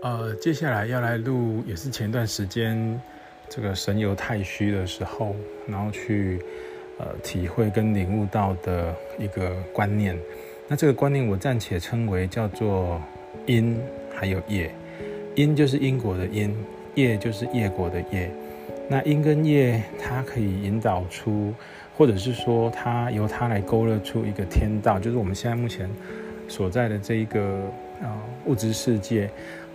[0.00, 3.00] 呃，接下来要来录，也是前段时间
[3.48, 5.34] 这个神游太虚的时候，
[5.66, 6.40] 然后去
[6.98, 10.16] 呃体会跟领悟到的一个观念。
[10.68, 13.02] 那这个观念我暂且称为叫做
[13.46, 13.76] 因
[14.14, 14.70] 还有业。
[15.34, 16.54] 因就是因果的因，
[16.94, 18.30] 业就是业果的业。
[18.88, 21.52] 那因跟业，它可以引导出，
[21.96, 25.90] 或者是说它由它来勾勒出一个天道，就是我们现在目前
[26.46, 27.42] 所在的这一个
[28.00, 28.14] 啊
[28.46, 29.28] 物质世界。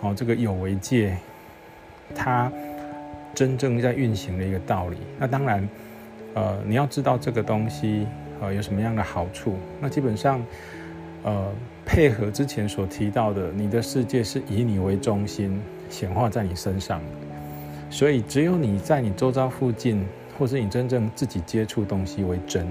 [0.03, 1.17] 哦，这个有为界，
[2.13, 2.51] 它
[3.33, 4.97] 真正在运行的一个道理。
[5.17, 5.67] 那当然，
[6.33, 8.05] 呃，你要知道这个东西，
[8.41, 9.55] 呃，有什么样的好处。
[9.79, 10.45] 那基本上，
[11.23, 11.49] 呃，
[11.85, 15.57] 配合之前所提到的，你的世界是以你为中心
[15.89, 16.99] 显化在你身上，
[17.89, 20.05] 所以只有你在你周遭附近，
[20.37, 22.67] 或是你真正自己接触东西为真。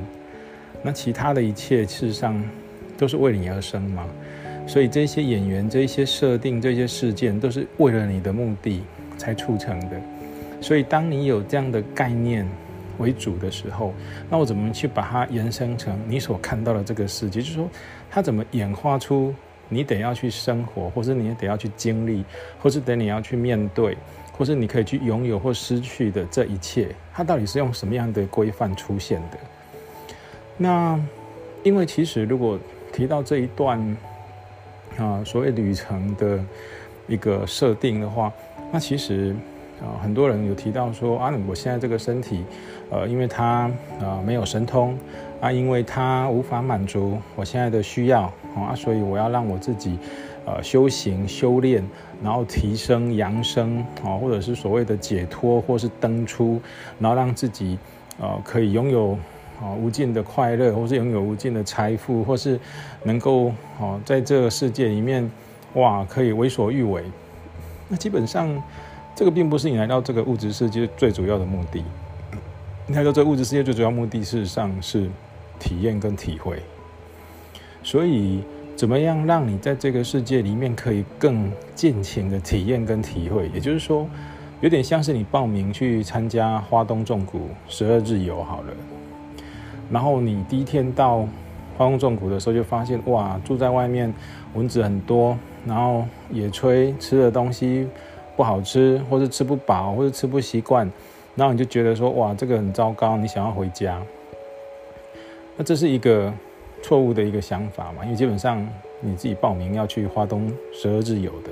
[0.83, 2.45] 那其他的一切，事实上
[2.99, 4.07] 都是为你而生嘛。
[4.65, 8.83] 所以这些演员、这些设定、这些事件，都是为了你的目的
[9.19, 10.01] 才促成的。
[10.61, 12.49] 所以，当你有这样的概念
[12.99, 13.93] 为主的时候，
[14.31, 17.41] 那我怎么去把它延伸成你所看到的这个世界？
[17.41, 17.69] 就是说，
[18.09, 19.35] 它怎么演化出
[19.69, 22.25] 你得要去生活，或是你得要去经历，
[22.61, 23.99] 或是等你要去面对，
[24.33, 29.39] 或是你可以去拥有或失去的这一切，它到底是用什么样的规范出现的？
[30.57, 30.99] 那
[31.65, 32.59] 因为其实如果
[32.93, 33.97] 提到这一段。
[34.99, 36.39] 啊，所谓旅程的
[37.09, 38.33] 一个设定的话，
[38.71, 39.35] 那其实
[39.81, 42.45] 啊，很多人有提到说啊，我现在这个身体，
[42.91, 43.71] 呃，因为它
[44.01, 44.97] 啊没有神通
[45.41, 48.23] 啊，因为它无法满足我现在的需要
[48.55, 49.99] 啊，所以我要让我自己
[50.45, 51.83] 呃修行修炼，
[52.23, 56.61] 然后提升扬升啊，或者是所谓的解脱，或是登出，
[56.99, 57.79] 然后让自己
[58.21, 59.19] 呃可以拥有。
[59.63, 62.59] 啊，无尽的快乐，或是拥有无尽的财富，或是
[63.05, 65.31] 能够哦，在这个世界里面，
[65.75, 67.05] 哇，可以为所欲为。
[67.89, 68.61] 那基本上，
[69.15, 71.85] 这个并不是你来到这个物质世界最主要的目的。
[72.89, 75.09] 你来到这个物质世界最主要目的，事实上是
[75.61, 76.61] 体验跟体会。
[77.85, 78.43] 所以，
[78.75, 83.49] 怎么样让你在这个世界里面可以更尽情的体验跟体会？
[83.55, 84.09] 也就是说，
[84.61, 88.73] 有点像是你报名去参加花东纵谷十二日游好了。
[89.93, 91.19] 然后你第一天到
[91.77, 94.13] 花东纵谷的时候，就发现哇，住在外面
[94.55, 95.37] 蚊子很多，
[95.67, 97.87] 然后野炊吃的东西
[98.37, 100.91] 不好吃，或是吃不饱，或者吃不习惯，
[101.35, 104.01] 然后你就觉得说哇，这个很糟糕，你想要回家。
[105.57, 106.33] 那这是一个
[106.83, 108.03] 错误的一个想法嘛？
[108.05, 108.67] 因为基本上
[109.01, 111.51] 你自己报名要去花东十二日游的，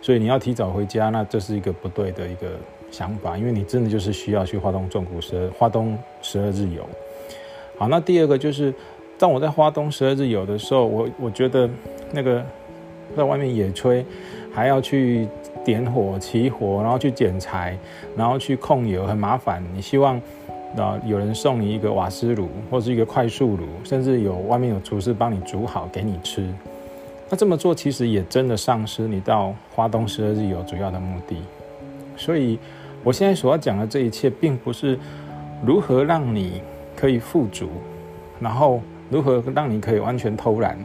[0.00, 2.52] 所以你要提早回家，那这是一个不对的一个
[2.92, 6.84] 想法，因为你真的就是需要去花东纵谷十二花东十二日游。
[7.76, 8.72] 好，那第二个就是，
[9.18, 11.68] 当我在花东十二日游的时候，我我觉得
[12.12, 12.40] 那个
[13.16, 14.04] 在外面野炊，
[14.52, 15.26] 还要去
[15.64, 17.76] 点火起火，然后去捡柴，
[18.16, 19.60] 然后去控油，很麻烦。
[19.74, 20.16] 你希望
[20.76, 26.48] 啊有人送你一个瓦斯炉或是一个快速炉，甚至有外面有厨师帮你煮好给你吃。
[27.28, 31.38] 那这么做其实也真的丧失你到花东十二日游主要的目的。
[32.16, 32.56] 所以
[33.02, 34.96] 我现在所要讲的这一切，并不是
[35.66, 36.62] 如何让你。
[36.96, 37.68] 可以富足，
[38.40, 40.78] 然后如何让你可以完全偷懒？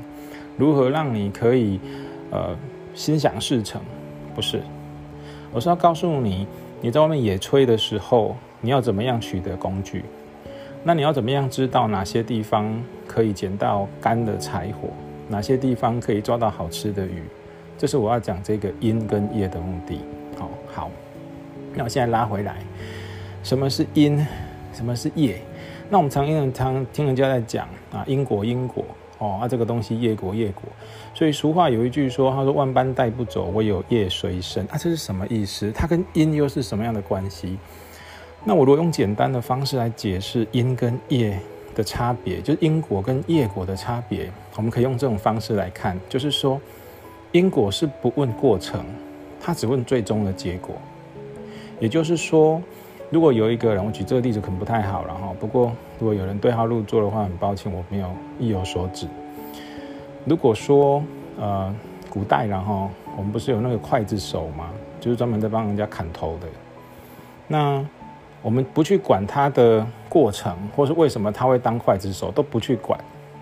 [0.58, 1.80] 如何让你可以
[2.32, 2.56] 呃
[2.94, 3.82] 心想事成？
[4.36, 4.62] 不是，
[5.52, 6.48] 我是要告诉你，
[6.82, 10.04] 你在外面野炊的时候，你要怎么样取得工具？
[10.84, 12.74] 那你要怎么样知道哪些地方
[13.08, 14.90] 可以捡到干的柴火？
[15.28, 17.24] 哪些地方可以抓到好吃的鱼？
[17.78, 20.00] 这是我要讲这个因跟业的目的。
[20.38, 20.92] 好，好，
[21.74, 22.58] 那我现在拉回来，
[23.44, 24.26] 什么是因？
[24.74, 25.42] 什么是业？
[25.92, 28.86] 那我们常听常听人家在讲啊，因果因果
[29.18, 30.64] 哦，啊这个东西业果业果，
[31.16, 34.64] 所以俗话有一句说，他说万般带不走，唯有业随身。
[34.66, 35.72] 啊，这是什么意思？
[35.72, 37.58] 它跟因又是什么样的关系？
[38.46, 41.40] 那我如果用简单的方式来解释因跟业
[41.74, 46.62] 的差别，就是因果跟业果的差别，我们可以用这种方式来看，就是说
[47.32, 48.86] 因果是不问过程，
[49.42, 50.76] 它只问最终的结果，
[51.80, 52.62] 也就是说。
[53.10, 55.34] 如果有一个人，我举这个例子可能不太好了哈。
[55.40, 59.08] 不过，如果有人对号入座的话，很抱歉，我没有意有所指。
[60.26, 61.04] 如果说，
[61.40, 61.74] 呃，
[62.10, 64.70] 古代然后我们不是有那个刽子手吗？
[65.00, 66.48] 就是专门在帮人家砍头的。
[67.48, 67.84] 那
[68.44, 73.00] 我们不去管他的过程，或是为什么他会当刽子手，都不去管。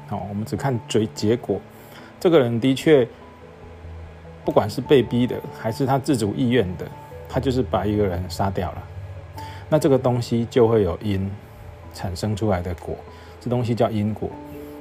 [0.07, 1.59] 好，我们只看结结果。
[2.21, 3.05] 这个人的确，
[4.45, 6.85] 不管是被逼的，还是他自主意愿的，
[7.27, 8.83] 他就是把一个人杀掉了。
[9.69, 11.29] 那这个东西就会有因
[11.93, 12.95] 产生出来的果，
[13.41, 14.29] 这东西叫因果。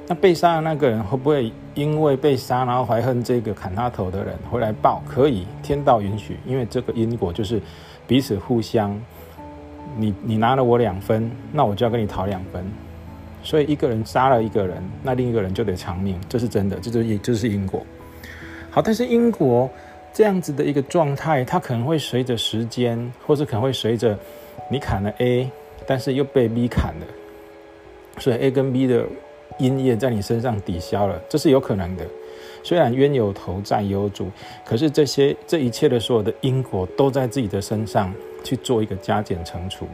[0.07, 5.03] 那被杀的那个人会不会因为被杀，然后怀恨这个砍他头的人回来报？
[5.05, 7.61] 可以，天道允许，因为这个因果就是
[8.07, 8.97] 彼此互相，
[9.97, 12.63] 你你拿了我两分，那我就要跟你讨两分。
[13.43, 17.85] 所以一个人杀了一个人，那另一个人就得偿命，这是真的，这就也就是因果。
[18.71, 19.69] 好，但是因果
[20.13, 24.17] 这样子的一个状态，它可能会随着时间，或者可能会随着
[24.69, 25.49] 你砍了 A，
[25.85, 27.05] 但是又被 B 砍了，
[28.19, 29.05] 所以 A 跟 B 的。
[29.59, 32.05] 因业在你身上抵消了，这是有可能的。
[32.61, 34.29] 虽然冤有头债有主，
[34.63, 38.13] 可是这些这一切的所有的因果都在自己的身上
[38.43, 39.87] 去做一个加减乘除。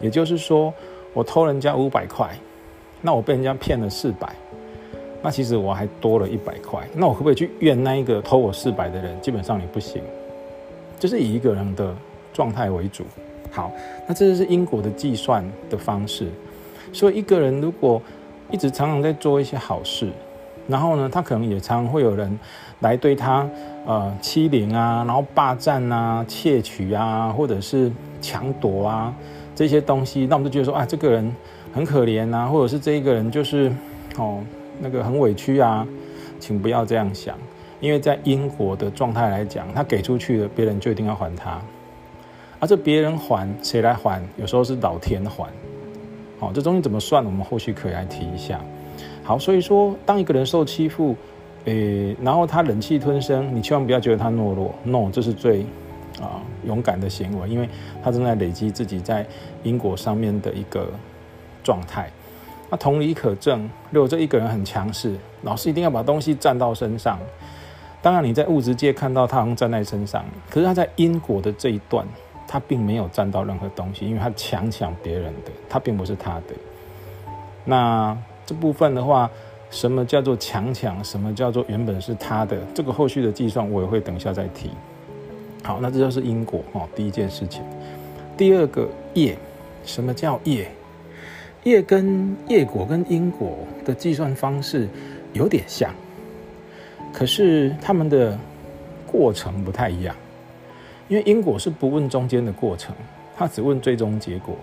[0.00, 0.74] 也就是说，
[1.12, 2.28] 我偷人家五百块，
[3.00, 4.34] 那我被人家骗了四百，
[5.22, 6.84] 那其实我还多了一百块。
[6.94, 9.20] 那我可不可以去怨那一个偷我四百的人？
[9.20, 10.02] 基本上你不行，
[10.98, 11.94] 就是以一个人的
[12.32, 13.04] 状态为主。
[13.58, 13.72] 好，
[14.06, 16.28] 那这就是因果的计算的方式。
[16.92, 18.00] 所以一个人如果
[18.52, 20.08] 一直常常在做一些好事，
[20.68, 22.38] 然后呢，他可能也常常会有人
[22.82, 23.44] 来对他
[23.84, 27.90] 呃欺凌啊，然后霸占啊、窃取啊，或者是
[28.20, 29.12] 抢夺啊
[29.56, 31.34] 这些东西，那我们就觉得说啊，这个人
[31.74, 33.72] 很可怜啊，或者是这一个人就是
[34.18, 34.38] 哦
[34.78, 35.84] 那个很委屈啊，
[36.38, 37.36] 请不要这样想，
[37.80, 41.60] 因为在因果的状态来讲，他给出去的，别人就一定要还他，
[42.60, 44.22] 而这别人还谁来还？
[44.36, 45.46] 有时候是老天还。
[46.40, 47.24] 好，这东西怎么算？
[47.24, 48.60] 我们后续可以来提一下。
[49.22, 51.16] 好，所以说，当一个人受欺负，
[51.64, 55.62] 诶，然后他忍气吞声，你千万不要觉得他懦弱，no，这是最
[56.20, 57.68] 啊勇敢的行为，因为
[58.02, 59.26] 他正在累积自己在
[59.62, 60.88] 因果上面的一个
[61.62, 62.10] 状态。
[62.70, 67.18] 那同理可证，如果这一个人很强势，老是一定要把东西占到身上。
[68.00, 72.06] 当然，你在物质界看到他好像站在身上，可是他在因果的这一段。
[72.48, 76.54] 他并没有占到任何东西，因为他强抢别人的，他并不是他的。
[77.64, 78.16] 那
[78.46, 79.30] 这部分的话，
[79.70, 81.04] 什么叫做强抢？
[81.04, 82.56] 什么叫做原本是他的？
[82.74, 84.70] 这个后续的计算我也会等一下再提。
[85.62, 87.62] 好，那这就是因果哦，第一件事情。
[88.36, 89.36] 第二个业，
[89.84, 90.66] 什么叫业？
[91.64, 94.88] 业跟业果跟因果的计算方式
[95.34, 95.92] 有点像，
[97.12, 98.38] 可是他们的
[99.06, 100.16] 过程不太一样。
[101.08, 102.94] 因为因果是不问中间的过程，
[103.36, 104.54] 他只问最终结果。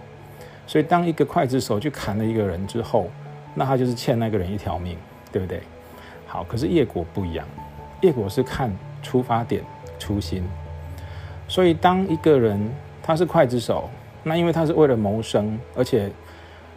[0.67, 3.09] 所以当一个刽子手去砍了一个人之后，
[3.53, 4.97] 那他就是欠那个人一条命，
[5.31, 5.61] 对不对？
[6.25, 7.45] 好，可是业果不一样，
[8.01, 8.71] 业果是看
[9.03, 9.63] 出发点、
[9.99, 10.43] 初心。
[11.47, 12.59] 所以当一个人
[13.03, 13.89] 他是刽子手，
[14.23, 16.11] 那因为他是为了谋生，而且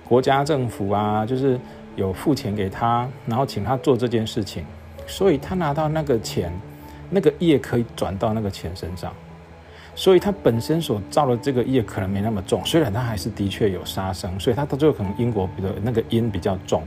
[0.06, 1.58] 国家政府啊，就是
[1.96, 4.64] 有付钱给他，然后请他做这件事情，
[5.06, 6.52] 所以他拿到那个钱，
[7.08, 9.12] 那个业可以转到那个钱身上。
[9.98, 16.84] 所以他本身所造的这个业可能没那么重，虽然他还是的确有杀生，所以他到最后可能因果比的那个因比较重。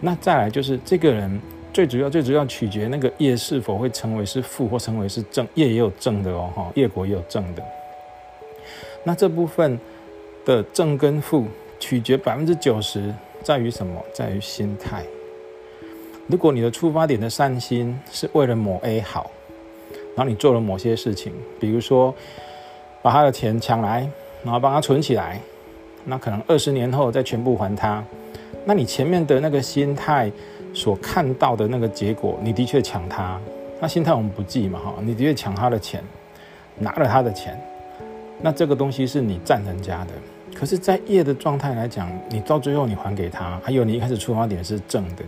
[0.00, 1.38] 那再来就是这个人
[1.70, 7.62] 最主要最主要取决那个业是否会成为是负或成为是正，业也有正的哦哈，业果也有正的。
[9.04, 9.78] 那这部分
[10.46, 11.46] 的正跟负
[11.78, 14.02] 取决百分之九十在于什么？
[14.14, 15.04] 在于心态。
[16.26, 19.30] 如果你的出发点的善心是为了某 A 好。
[20.16, 22.14] 然后你做了某些事情，比如说
[23.02, 24.08] 把他的钱抢来，
[24.42, 25.40] 然后帮他存起来，
[26.04, 28.02] 那可能二十年后再全部还他。
[28.64, 30.30] 那你前面的那个心态
[30.72, 33.38] 所看到的那个结果，你的确抢他，
[33.80, 36.02] 那心态我们不记嘛哈，你的确抢他的钱，
[36.78, 37.60] 拿了他的钱，
[38.40, 40.12] 那这个东西是你占人家的。
[40.54, 45.24] 可是，在业的状态来讲，你到最后你还给他，还有你一开始出发点是正的。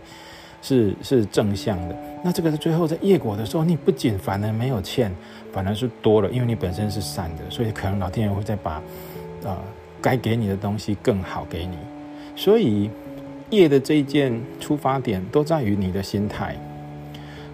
[0.62, 5.14] 是是正向的，那这个是最后在业果的时候，你不仅反而没有欠，
[5.52, 8.82] 反而是多了，因为你本身是善的，所以可能老天爷会再把，
[9.44, 9.56] 呃，
[10.00, 11.76] 该给你的东西更好给你。
[12.34, 12.90] 所以
[13.50, 16.56] 业的这一件出发点都在于你的心态。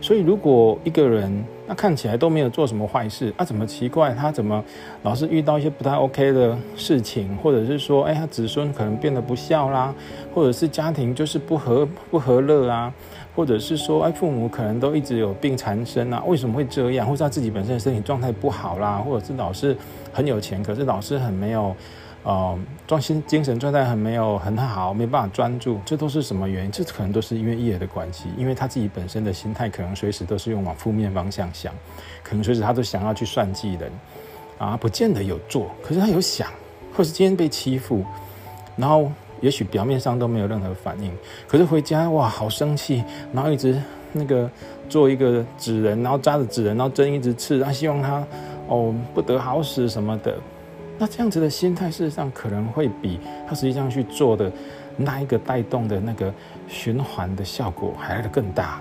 [0.03, 1.33] 所以如果一个人
[1.67, 4.13] 那看起来都没有做什么坏事，啊，怎么奇怪？
[4.13, 4.63] 他怎么
[5.05, 9.95] 老是遇到一些不太 OK 的事情，或者是说，哎，他子孙可能变得不孝啦，
[10.35, 12.93] 或者是家庭就是不和不和乐啊，
[13.37, 17.07] 或者是说，哎，父母可能都一直有病缠身啊，为什么会这样？
[17.07, 19.77] 或者他自己本身的身体状态不好啦，或者是老是
[20.13, 21.75] 很有钱，可是老是很没有。
[22.25, 26.71] 呃，专心精神状态很没有很好，没办法专注，这都是什么原因？
[26.71, 31.75] 这可能都是因为业的关系，因为他自己本身的心态可能随时都是用往负面方向想，
[32.23, 33.91] 可能随时他都想要去算计人，
[34.57, 36.49] 啊，不见得有做，可是他有想，
[36.95, 38.05] 或是今天被欺负，
[38.77, 39.11] 然后
[39.41, 41.13] 也许表面上都没有任何反应，
[41.49, 43.03] 可是回家哇，好生气，
[43.33, 43.77] 然后一直
[44.13, 44.49] 那个
[44.89, 48.25] 做一个纸人，然后扎着纸人，然后针一直刺，他希望他
[48.69, 50.39] 哦不得好死什么的。
[50.99, 53.19] 那这样子的心态，事实上可能会比
[53.49, 54.51] 他实际上去做的
[54.97, 56.33] 那一个带动的那个
[56.69, 58.81] 循环的效果还来得更大。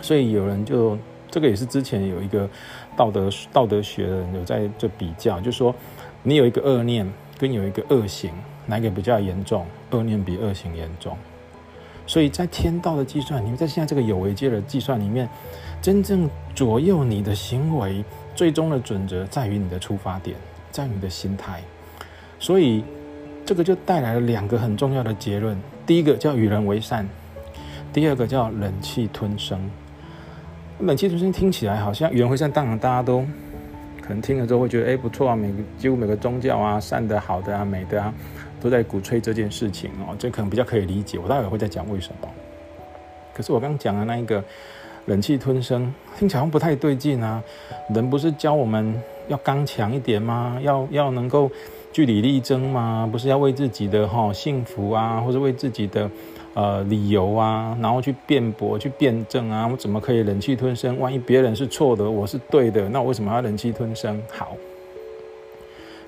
[0.00, 0.98] 所以有人就
[1.30, 2.48] 这个也是之前有一个
[2.96, 5.72] 道德道德学的人有在这比较，就说
[6.22, 8.32] 你有一个恶念跟有一个恶行，
[8.66, 9.64] 哪个比较严重？
[9.90, 11.16] 恶念比恶行严重。
[12.04, 15.28] 所以在天道的计算，你们在现在这个有为界的计算里面，
[15.80, 18.04] 真正左右你的行为，
[18.34, 20.36] 最终的准则在于你的出发点，
[20.72, 21.62] 在你的心态。
[22.40, 22.82] 所以
[23.46, 27.06] 这个就带来了两个很重要的结论：第一个叫与人为善，
[27.92, 29.70] 第二个叫忍气吞声。
[30.80, 33.20] 冷气吞声听起来好像与人为善，当然大家都
[34.00, 38.12] 可能听了之后会觉得，哎，不错啊，每个几乎每个宗教啊，善的、好的啊、美的啊。
[38.60, 41.18] 都在鼓吹这件事情哦，这可能比较可以理解。
[41.18, 42.28] 我待会会再讲为什么。
[43.34, 44.40] 可是我刚刚讲的那一个
[45.04, 47.42] 忍气吞声，听起来好像不太对劲啊。
[47.92, 49.02] 人不是教我们
[49.32, 50.58] 要刚强一点吗？
[50.62, 51.50] 要要能够
[51.90, 53.08] 据理力争吗？
[53.10, 56.10] 不是要为自己的哈幸福啊，或者为自己的
[56.54, 59.66] 呃理由啊，然后去辩驳、去辩证啊？
[59.66, 60.98] 我怎么可以忍气吞声？
[61.00, 64.22] 万一别人是错的，我是对的，那我为什么要忍气吞声？
[64.30, 64.54] 好，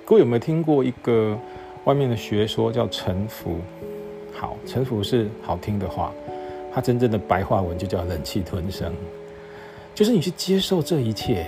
[0.05, 1.39] 各位有没有听过一个？
[1.85, 3.59] 外面的学说叫臣服，
[4.33, 6.11] 好，臣服是好听的话，
[6.73, 8.91] 它真正的白话文就叫忍气吞声，
[9.95, 11.47] 就是你去接受这一切。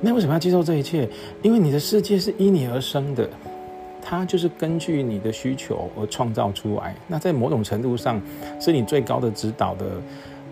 [0.00, 1.08] 那为什么要接受这一切？
[1.42, 3.28] 因为你的世界是因你而生的，
[4.02, 6.94] 它就是根据你的需求而创造出来。
[7.06, 8.20] 那在某种程度上，
[8.60, 9.84] 是你最高的指导的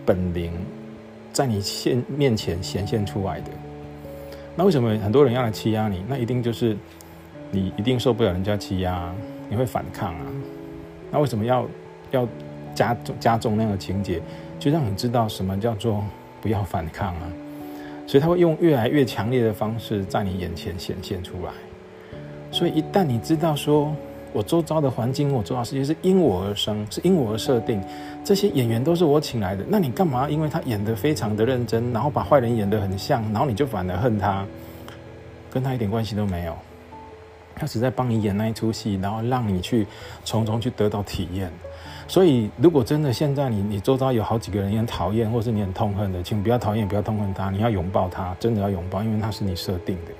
[0.06, 0.52] 本领，
[1.32, 3.50] 在你现面前显现出来的。
[4.56, 6.04] 那为什么很多人要来欺压你？
[6.08, 6.76] 那一定就是。
[7.50, 9.14] 你一定受不了人家欺压，
[9.48, 10.26] 你会反抗啊？
[11.12, 11.64] 那为什么要
[12.10, 12.26] 要
[12.74, 14.20] 加加重那样的情节，
[14.58, 16.02] 就让你知道什么叫做
[16.42, 17.32] 不要反抗啊？
[18.06, 21.52] 所以他会用越来越强烈的方式在你眼前显现出来。
[22.50, 23.94] 所以一旦你知道说，
[24.32, 27.82] 我周遭的环境，我周遭世界是因我而生，是因我而设定，
[28.24, 30.28] 这些演员都是我请来的，那你干嘛？
[30.28, 34.44] 因为他演得非常的认真，然后把坏人演得很像，然后你就反而恨他，
[35.50, 36.56] 跟他一点关系都没有。
[37.56, 39.86] 他只在帮你演那一出戏，然后让你去
[40.24, 41.50] 从中去得到体验。
[42.06, 50.12] 所以，如果真的现在你你周遭有好几个人你很讨厌，或是你很痛恨的，请不要讨厌，不要痛恨他，你要拥抱他，真的要拥抱，因为他是你设定的。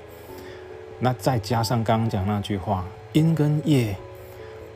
[0.99, 3.95] 那再加上刚刚讲那句话，因跟业，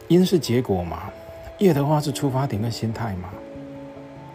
[0.08, 1.10] 因是结果嘛，
[1.58, 3.30] 业的话是出发点跟心态嘛。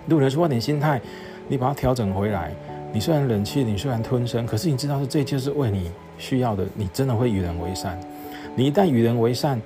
[0.06, 1.00] 如果你出发点心态，
[1.46, 2.52] 你把它调整回来，
[2.92, 7.98] 你虽然冷气，你虽然吞声，可是你知道是这就是为你需要的，你真的会与人为善。
[8.56, 9.60] 你一旦与人为善，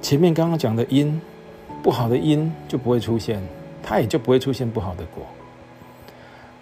[0.00, 1.20] 前面刚刚讲的因，
[1.82, 3.42] 不好的因就不会出现，
[3.82, 5.24] 它也就不会出现不好的果。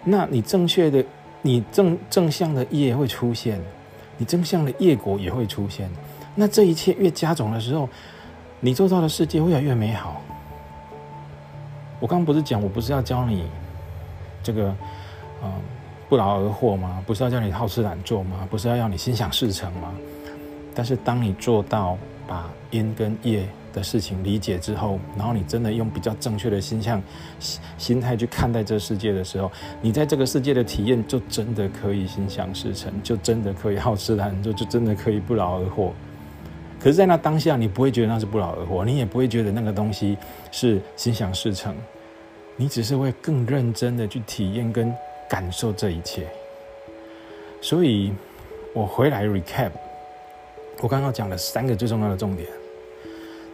[0.03, 1.03] 那你正确的，
[1.41, 3.59] 你正正向的业会出现，
[4.17, 5.89] 你正向的业果也会出现。
[6.35, 7.87] 那这一切越加种的时候，
[8.59, 10.21] 你做到的世界会越来越美好。
[11.99, 13.43] 我刚刚不是讲，我不是要教你
[14.41, 14.73] 这个，
[15.43, 15.51] 嗯，
[16.07, 17.03] 不劳而获吗？
[17.05, 18.47] 不是要叫你好吃懒做吗？
[18.49, 19.93] 不是要让你心想事成吗？
[20.73, 23.45] 但是，当你做到把因跟业
[23.79, 27.01] 的事情理解之后，然后你真的用比较正确的心向
[27.77, 29.49] 心态去看待这世界的时候，
[29.81, 35.93] 你在这个世界的体验就真的可以心想事成，就真的可以好吃懒做，就真的可以不劳而获。
[36.77, 40.17] 可是，在那当下，你不会觉得那是不劳而获，你也不会觉得那个东西
[40.51, 41.75] 是心想事成，
[42.55, 44.93] 你只是会更认真的去体验跟
[45.29, 46.27] 感受这一切。
[47.61, 48.13] 所以，
[48.73, 49.71] 我回来 recap。
[50.81, 52.47] 我刚刚讲了三个最重要的重点，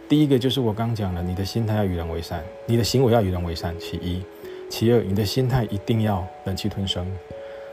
[0.08, 3.74] 第一个就是我刚讲了，你的心态要与人为善，你的行为要与人为善。
[3.80, 4.22] 其一，
[4.70, 7.06] 其二，你的心态一定要忍气吞声。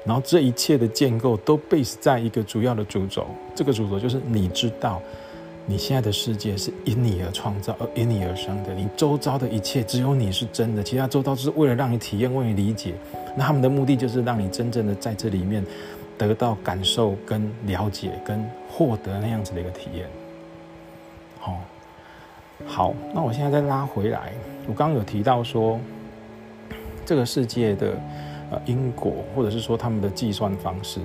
[0.06, 5.02] 然后这一切的建构都 base 在一个主要的主轴，这个主轴就是你知道，
[5.66, 8.74] 你现在的世界是因你而创造，而因你而生的。
[8.74, 12.94] 你周遭的一切只有你是真的，其他周遭是为了让你体验，为你理解。
[13.38, 15.64] 那他们的目的就是让你真正的在这里面。
[16.16, 20.08] 得到感受、跟了解、跟获得那样子的一个体验。
[21.40, 21.60] 好，
[22.66, 24.34] 好，那我现在再拉回来，
[24.68, 25.80] 我刚刚有提到说，
[27.06, 27.94] 这个世界的
[28.52, 31.00] 呃因果，或者是说他们的计算方式，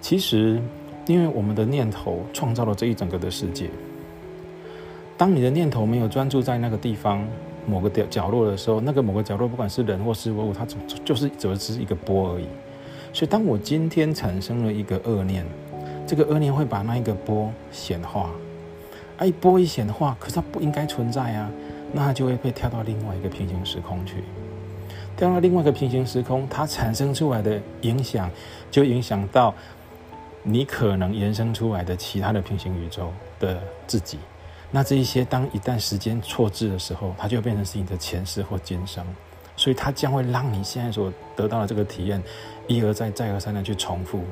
[0.00, 0.60] 其实
[1.06, 3.68] 因为我们的念头创造了这一整个的世界。
[5.16, 7.26] 当你的念头没有专注在那个地方
[7.66, 10.64] 某个角角落的时候，那个某个角落，不管是人或事物，它
[11.04, 12.46] 就是只是一个波而已。
[13.12, 15.44] 所以，当我今天产生了一个恶念，
[16.06, 18.30] 这个恶念会把那一个波显化，
[19.26, 21.50] 一，波一显化，可是它不应该存在啊，
[21.92, 24.24] 那它就会被跳到另外一个平行时空去，
[25.16, 28.30] 跳到另外一个平行时空，它产生出来的影响，
[28.70, 29.54] 就影响到
[30.42, 34.18] 你可能延伸出来的其他的平行宇宙的自己，
[34.70, 39.04] 那这一些当一旦时间错置的时候，它就变成是你的前世或今生，
[39.56, 42.22] 所以它将会让你现在所得到的这个体验
[42.66, 44.22] 一而再、再而三的去重复。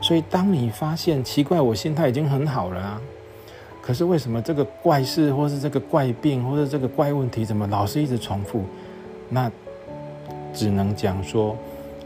[0.00, 3.00] 所以当你发现奇怪，我心态已经很好了啊，
[3.90, 8.62] 可是为什么这个怪事，或是这个怪病，或者这个怪问题，怎么老是一直重复？
[9.28, 9.50] 那
[10.54, 11.56] 只能讲说，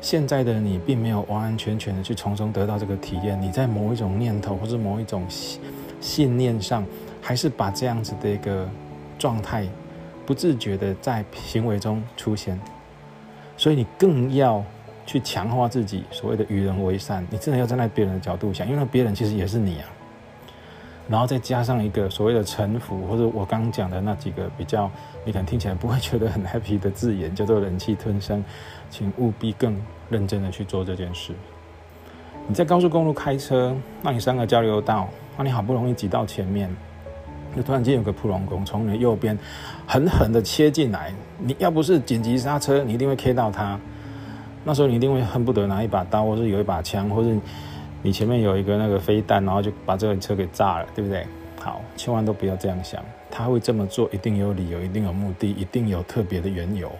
[0.00, 5.60] 现在的你并没有完完全全的去从中得到这个体验，你在某一种念头或者某一种信
[6.00, 6.82] 信念上。
[7.20, 8.66] 还是把这样子的一个
[9.18, 9.68] 状态，
[10.24, 12.58] 不自觉的在行为中出现，
[13.58, 14.64] 所以你更要
[15.04, 17.26] 去强化自己所谓的与人为善。
[17.30, 19.88] 你真的要站在别人的角度想，因为别人其实也是你啊。
[21.08, 24.90] 然后再加上一个所谓的臣服，或者我刚讲的那几个比较
[25.24, 28.42] 你可能听起来不会觉得很 happy 的字眼，叫做忍气吞声，
[28.90, 29.76] 请务必更
[30.08, 31.32] 认真的去做这件事。
[32.46, 36.74] 你在高速公路开车，那你三个交流道，那你好不容易挤到前面。
[37.56, 39.38] 就突然间有个普龙工从你的右边
[39.86, 43.78] 狠狠的切进来，你要不是紧急刹车，你一定会 K 到他。
[44.64, 47.30] 那时候你一定会恨不得拿一把刀，或者有一把枪，或者
[48.04, 51.26] 你前面有一个那个飞弹，然后就把这个车给炸了，对不对？
[51.58, 56.92] 好，千万都不要这样想，他会这么做一定有理由，一定有目的，一定有特别的缘由。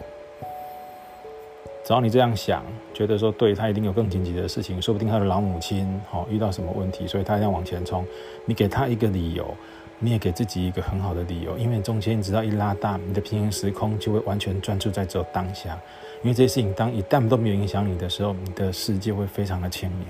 [1.85, 8.03] 只要你这样想，觉得说对他一定有更紧急的事情，说不定他的老母亲好遇到什么问题，所以他要往前冲，
[8.45, 9.55] 你给他一个理由。
[9.97, 15.79] 你也给自己一个很好的理由，因为中间只要一拉大，你的平行时空就会完全专注在这当下。
[16.21, 20.05] 因为这些事情当一旦都没有影响你的时候，你的世界会非常的清明。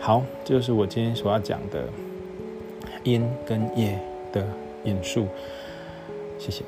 [0.00, 1.86] 好，这就是我今天所要讲的
[3.04, 4.00] 因跟业
[4.32, 4.44] 的
[4.84, 5.28] 引述。
[6.38, 6.64] 谢谢。